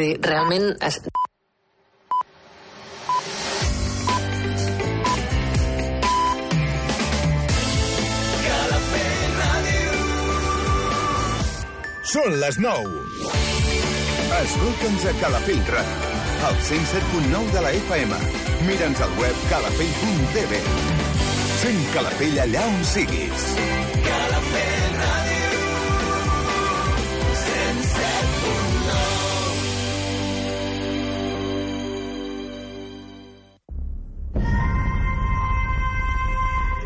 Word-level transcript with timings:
dir, 0.00 0.14
realment... 0.24 0.70
Es... 0.84 1.00
Són 12.14 12.36
les 12.38 12.58
9. 12.62 13.00
Escolta'ns 14.38 15.06
a 15.10 15.14
Calafell 15.18 15.64
Ràdio, 15.72 16.12
al 16.48 16.60
107.9 16.68 17.56
de 17.56 17.64
la 17.66 17.72
FM. 17.80 18.20
Mira'ns 18.68 19.02
al 19.08 19.18
web 19.18 19.42
calafell.tv. 19.50 20.62
Sent 21.64 21.82
Calafell 21.96 22.40
allà 22.46 22.64
on 22.70 22.80
siguis. 22.94 23.50
Calafell 24.06 24.73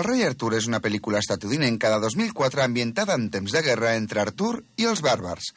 El 0.00 0.06
rei 0.06 0.22
Artur 0.24 0.54
és 0.56 0.64
una 0.64 0.78
pel·lícula 0.80 1.18
estatudinenca 1.20 1.90
de 1.92 1.98
2004 2.00 2.62
ambientada 2.64 3.12
en 3.18 3.26
temps 3.32 3.52
de 3.52 3.60
guerra 3.66 3.90
entre 3.98 4.22
Artur 4.22 4.62
i 4.80 4.86
els 4.88 5.02
bàrbars. 5.04 5.50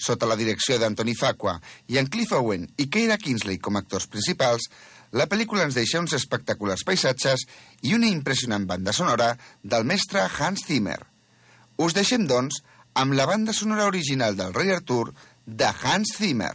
Sota 0.00 0.28
la 0.30 0.38
direcció 0.40 0.78
d'Anthony 0.80 1.12
Facua 1.18 1.58
i 1.92 1.98
en 2.00 2.08
Cliff 2.08 2.32
Owen 2.32 2.64
i 2.80 2.86
Keira 2.88 3.18
Kingsley 3.20 3.60
com 3.60 3.76
a 3.76 3.82
actors 3.84 4.08
principals, 4.08 4.70
la 5.12 5.26
pel·lícula 5.28 5.66
ens 5.68 5.76
deixa 5.76 6.00
uns 6.00 6.16
espectaculars 6.16 6.86
paisatges 6.88 7.44
i 7.84 7.92
una 7.98 8.08
impressionant 8.08 8.64
banda 8.70 8.96
sonora 8.96 9.34
del 9.60 9.84
mestre 9.84 10.24
Hans 10.38 10.64
Zimmer. 10.70 10.96
Us 11.76 11.92
deixem, 11.92 12.24
doncs, 12.24 12.62
amb 13.04 13.20
la 13.20 13.28
banda 13.28 13.52
sonora 13.52 13.90
original 13.92 14.40
del 14.40 14.56
rei 14.56 14.72
Artur 14.78 15.10
de 15.44 15.74
Hans 15.82 16.16
Zimmer. 16.16 16.54